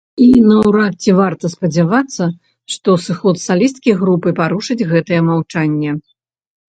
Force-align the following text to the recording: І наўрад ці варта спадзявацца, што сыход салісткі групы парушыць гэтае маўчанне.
І 0.27 0.27
наўрад 0.51 0.93
ці 1.05 1.11
варта 1.17 1.45
спадзявацца, 1.55 2.23
што 2.75 2.97
сыход 3.07 3.35
салісткі 3.45 3.97
групы 4.03 4.29
парушыць 4.41 4.87
гэтае 4.93 5.21
маўчанне. 5.33 5.91